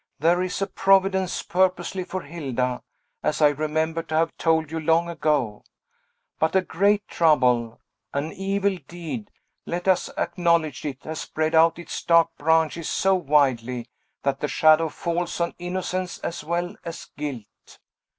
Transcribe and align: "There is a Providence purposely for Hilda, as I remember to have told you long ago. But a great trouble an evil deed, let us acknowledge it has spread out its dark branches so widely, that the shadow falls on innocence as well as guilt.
"There 0.17 0.41
is 0.41 0.63
a 0.63 0.65
Providence 0.65 1.43
purposely 1.43 2.03
for 2.03 2.21
Hilda, 2.23 2.81
as 3.21 3.39
I 3.39 3.49
remember 3.49 4.01
to 4.01 4.15
have 4.15 4.35
told 4.35 4.71
you 4.71 4.79
long 4.79 5.07
ago. 5.07 5.63
But 6.39 6.55
a 6.55 6.61
great 6.63 7.07
trouble 7.07 7.79
an 8.11 8.33
evil 8.33 8.77
deed, 8.87 9.29
let 9.67 9.87
us 9.87 10.09
acknowledge 10.17 10.85
it 10.85 11.03
has 11.03 11.21
spread 11.21 11.53
out 11.53 11.77
its 11.77 12.01
dark 12.03 12.35
branches 12.39 12.89
so 12.89 13.13
widely, 13.13 13.89
that 14.23 14.39
the 14.39 14.47
shadow 14.47 14.89
falls 14.89 15.39
on 15.39 15.53
innocence 15.59 16.17
as 16.17 16.43
well 16.43 16.75
as 16.83 17.05
guilt. 17.15 17.77